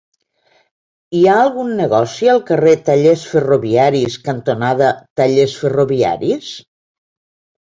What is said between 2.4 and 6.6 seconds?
carrer Tallers Ferroviaris cantonada Tallers Ferroviaris?